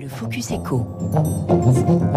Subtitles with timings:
[0.00, 0.86] Le Focus Echo.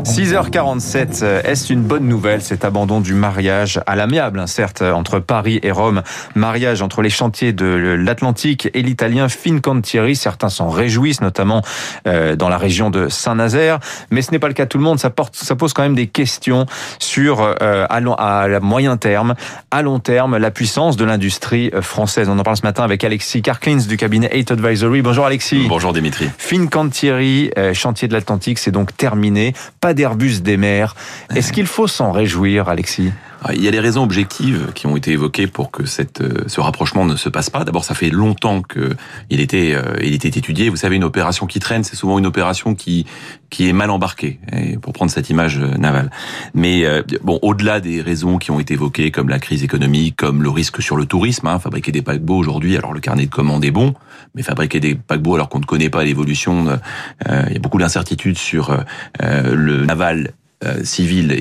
[0.03, 5.59] 6h47, est-ce une bonne nouvelle cet abandon du mariage à l'amiable, hein, certes, entre Paris
[5.63, 6.03] et Rome?
[6.35, 10.15] Mariage entre les chantiers de l'Atlantique et l'italien Fincantieri.
[10.15, 11.63] Certains s'en réjouissent, notamment
[12.07, 13.79] euh, dans la région de Saint-Nazaire.
[14.11, 14.99] Mais ce n'est pas le cas de tout le monde.
[14.99, 16.67] Ça, porte, ça pose quand même des questions
[16.99, 19.33] sur, euh, à, à moyen terme,
[19.71, 22.29] à long terme, la puissance de l'industrie euh, française.
[22.29, 25.01] On en parle ce matin avec Alexis Karklins du cabinet 8 Advisory.
[25.01, 25.65] Bonjour Alexis.
[25.67, 26.29] Bonjour Dimitri.
[26.37, 29.53] Fincantieri, chantier de l'Atlantique, c'est donc terminé.
[29.79, 30.95] Pas d'Airbus des mers.
[31.35, 33.11] Est-ce qu'il faut s'en réjouir, Alexis?
[33.49, 36.61] Il y a des raisons objectives qui ont été évoquées pour que cette, euh, ce
[36.61, 37.63] rapprochement ne se passe pas.
[37.63, 38.95] D'abord, ça fait longtemps que
[39.29, 40.69] il était, euh, il était étudié.
[40.69, 43.05] Vous savez, une opération qui traîne, c'est souvent une opération qui
[43.49, 44.39] qui est mal embarquée,
[44.81, 46.09] pour prendre cette image euh, navale.
[46.53, 46.85] Mais
[47.21, 50.81] bon, au-delà des raisons qui ont été évoquées, comme la crise économique, comme le risque
[50.81, 53.93] sur le tourisme, hein, fabriquer des paquebots aujourd'hui, alors le carnet de commandes est bon,
[54.35, 56.79] mais fabriquer des paquebots alors qu'on ne connaît pas l'évolution,
[57.27, 58.77] il y a beaucoup d'incertitudes sur
[59.19, 60.31] le naval
[60.63, 60.83] euh,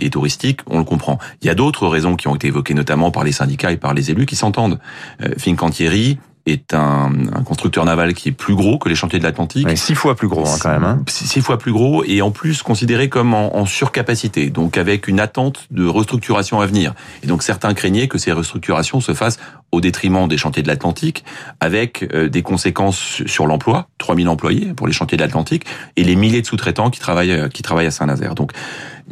[0.00, 1.19] et touristique, on le comprend.
[1.42, 3.95] Il y a d'autres raisons qui ont été évoquées notamment par les syndicats et par
[3.95, 4.78] les élus qui s'entendent.
[5.22, 6.19] Euh, Fincantieri
[6.51, 9.67] est un, un, constructeur naval qui est plus gros que les chantiers de l'Atlantique.
[9.77, 10.84] six fois plus gros hein, quand même.
[10.84, 11.03] Hein.
[11.09, 15.20] Six fois plus gros et en plus considéré comme en, en, surcapacité, donc avec une
[15.20, 16.95] attente de restructuration à venir.
[17.23, 19.39] Et donc certains craignaient que ces restructurations se fassent
[19.73, 21.25] au détriment des chantiers de l'Atlantique,
[21.61, 25.64] avec euh, des conséquences sur l'emploi, 3000 employés pour les chantiers de l'Atlantique,
[25.97, 28.35] et les milliers de sous-traitants qui travaillent, qui travaillent à Saint-Nazaire.
[28.35, 28.53] Donc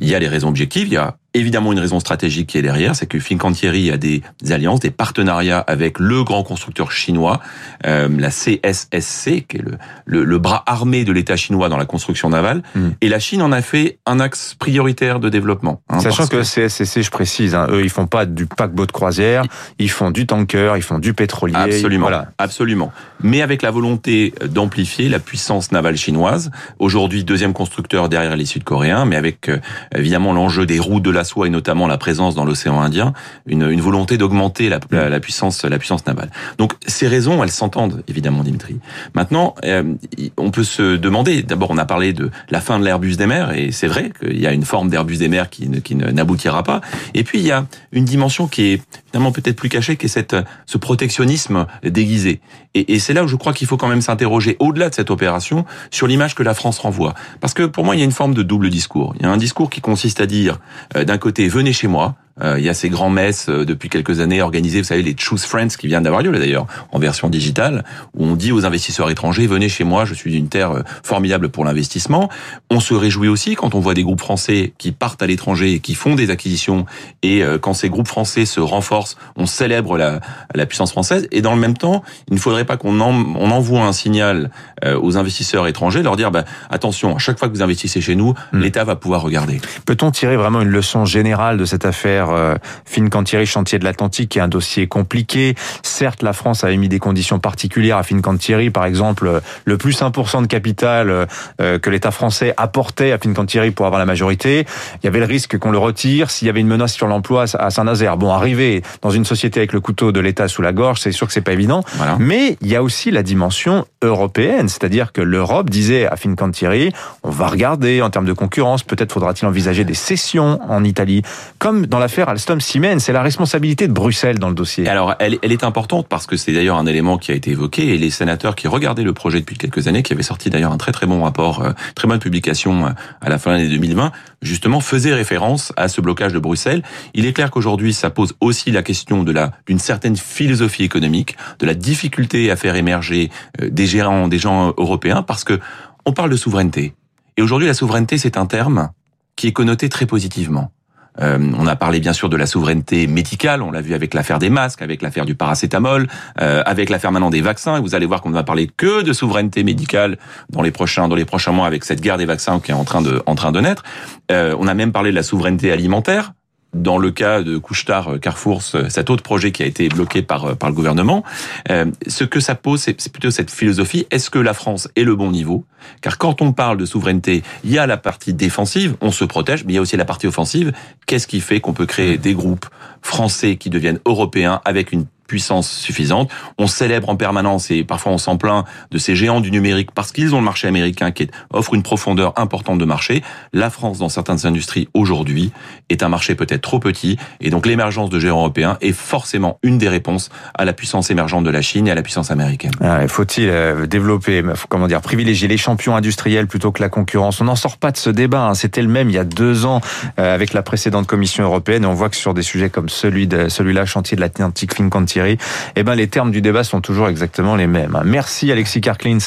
[0.00, 2.62] il y a les raisons objectives, il y a évidemment une raison stratégique qui est
[2.62, 7.40] derrière, c'est que Fincantieri a des alliances, des partenariats avec le grand constructeur chinois,
[7.86, 11.86] euh, la CSSC, qui est le, le, le bras armé de l'État chinois dans la
[11.86, 12.90] construction navale, hmm.
[13.00, 15.80] et la Chine en a fait un axe prioritaire de développement.
[15.88, 18.92] Hein, Sachant que, que CSSC, je précise, hein, eux, ils font pas du paquebot de
[18.92, 19.44] croisière,
[19.78, 21.54] ils font du tanker, ils font du pétrolier.
[21.56, 22.32] Absolument, voilà.
[22.38, 22.92] absolument.
[23.22, 29.04] Mais avec la volonté d'amplifier la puissance navale chinoise, aujourd'hui deuxième constructeur derrière les Sud-Coréens,
[29.04, 29.58] mais avec euh,
[29.94, 33.12] évidemment l'enjeu des roues de la soie et notamment la présence dans l'océan Indien,
[33.46, 34.80] une, volonté d'augmenter la,
[35.20, 36.30] puissance, la puissance navale.
[36.58, 38.78] Donc ces raisons, elles s'entendent évidemment, Dimitri.
[39.14, 39.94] Maintenant, euh,
[40.36, 41.42] on peut se demander.
[41.42, 44.40] D'abord, on a parlé de la fin de l'Airbus des mers, et c'est vrai qu'il
[44.40, 46.80] y a une forme d'Airbus des mers qui, qui n'aboutira pas.
[47.14, 50.10] Et puis il y a une dimension qui est finalement peut-être plus cachée, qui est
[50.10, 50.36] cette,
[50.66, 52.40] ce protectionnisme déguisé.
[52.74, 55.10] Et, et c'est là où je crois qu'il faut quand même s'interroger au-delà de cette
[55.10, 57.14] opération sur l'image que la France renvoie.
[57.40, 59.14] Parce que pour moi, il y a une forme de double discours.
[59.16, 60.58] Il y a un discours qui consiste à dire,
[60.96, 64.20] euh, d'un côté, venez chez moi, il y a ces grands messes euh, depuis quelques
[64.20, 67.28] années organisées, vous savez, les Choose Friends qui viennent d'avoir lieu là d'ailleurs, en version
[67.28, 67.84] digitale,
[68.16, 71.48] où on dit aux investisseurs étrangers, venez chez moi, je suis une terre euh, formidable
[71.48, 72.28] pour l'investissement.
[72.70, 75.80] On se réjouit aussi quand on voit des groupes français qui partent à l'étranger et
[75.80, 76.86] qui font des acquisitions,
[77.22, 80.20] et quand ces groupes français se renforcent, on célèbre la,
[80.54, 83.82] la puissance française, et dans le même temps, il ne faudrait pas qu'on on envoie
[83.82, 84.50] un signal
[84.84, 88.34] aux investisseurs étrangers, leur dire, bah, attention, à chaque fois que vous investissez chez nous,
[88.52, 88.60] hmm.
[88.60, 89.60] l'État va pouvoir regarder.
[89.84, 94.38] Peut-on tirer vraiment une leçon générale de cette affaire euh, Fincantieri, chantier de l'Atlantique, qui
[94.38, 95.54] est un dossier compliqué.
[95.82, 100.42] Certes, la France a émis des conditions particulières à Fincantieri, par exemple, le plus 1%
[100.42, 101.26] de capital
[101.60, 104.66] euh, que l'État français apportait à Fincantieri pour avoir la majorité.
[105.02, 107.44] Il y avait le risque qu'on le retire s'il y avait une menace sur l'emploi
[107.58, 108.16] à Saint-Nazaire.
[108.16, 111.26] Bon, arriver dans une société avec le couteau de l'État sous la gorge, c'est sûr
[111.26, 111.84] que c'est pas évident.
[112.18, 117.30] Mais il y a aussi la dimension européenne, c'est-à-dire que l'Europe disait à Fincantieri, on
[117.30, 121.22] va regarder en termes de concurrence, peut-être faudra-t-il envisager des cessions en Italie,
[121.58, 123.00] comme dans l'affaire Alstom Siemens.
[123.00, 124.88] C'est la responsabilité de Bruxelles dans le dossier.
[124.88, 127.94] Alors, elle, elle est importante parce que c'est d'ailleurs un élément qui a été évoqué
[127.94, 130.78] et les sénateurs qui regardaient le projet depuis quelques années, qui avait sorti d'ailleurs un
[130.78, 132.90] très très bon rapport, euh, très bonne publication euh,
[133.20, 134.12] à la fin de l'année 2020,
[134.42, 136.82] justement faisait référence à ce blocage de Bruxelles.
[137.14, 141.36] Il est clair qu'aujourd'hui, ça pose aussi la question de la d'une certaine philosophie économique,
[141.58, 143.30] de la difficulté à faire émerger
[143.60, 145.60] euh, des gérants, des gens européens, parce que
[146.06, 146.94] on parle de souveraineté.
[147.36, 148.90] Et aujourd'hui, la souveraineté, c'est un terme
[149.36, 150.72] qui est connoté très positivement.
[151.20, 154.38] Euh, on a parlé bien sûr de la souveraineté médicale, on l'a vu avec l'affaire
[154.38, 156.08] des masques, avec l'affaire du paracétamol,
[156.40, 157.76] euh, avec l'affaire maintenant des vaccins.
[157.76, 160.18] Et vous allez voir qu'on ne va parler que de souveraineté médicale
[160.50, 162.84] dans les prochains dans les prochains mois avec cette guerre des vaccins qui est en
[162.84, 163.82] train de en train de naître.
[164.30, 166.32] Euh, on a même parlé de la souveraineté alimentaire
[166.74, 170.44] dans le cas de Couchetard euh, Carrefour, cet autre projet qui a été bloqué par
[170.44, 171.24] euh, par le gouvernement,
[171.70, 175.16] euh, ce que ça pose, c'est plutôt cette philosophie est-ce que la France est le
[175.16, 175.64] bon niveau?
[176.00, 179.64] Car quand on parle de souveraineté, il y a la partie défensive, on se protège,
[179.64, 180.72] mais il y a aussi la partie offensive.
[181.06, 182.66] Qu'est-ce qui fait qu'on peut créer des groupes
[183.02, 186.28] français qui deviennent européens avec une puissance suffisante.
[186.58, 190.10] On célèbre en permanence et parfois on s'en plaint de ces géants du numérique parce
[190.10, 193.22] qu'ils ont le marché américain qui offre une profondeur importante de marché.
[193.52, 195.52] La France, dans certaines industries aujourd'hui,
[195.88, 199.78] est un marché peut-être trop petit et donc l'émergence de géants européens est forcément une
[199.78, 202.72] des réponses à la puissance émergente de la Chine et à la puissance américaine.
[202.80, 207.40] Ah, faut-il euh, développer, comment dire, privilégier les champions industriels plutôt que la concurrence?
[207.40, 208.46] On n'en sort pas de ce débat.
[208.48, 208.54] Hein.
[208.54, 209.80] C'était le même il y a deux ans
[210.18, 213.84] euh, avec la précédente Commission européenne et on voit que sur des sujets comme celui-là,
[213.84, 214.74] chantier de l'Atlantique
[215.18, 215.38] Fincantieri,
[215.76, 217.96] eh ben les termes du débat sont toujours exactement les mêmes.
[217.96, 218.02] Hein.
[218.04, 219.18] Merci Alexis Karklins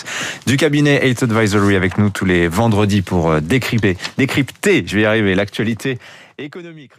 [0.45, 5.01] du cabinet Eight Advisory avec nous tous les vendredis pour euh, décrypter, décrypter, je vais
[5.03, 5.99] y arriver, l'actualité
[6.37, 6.91] économique.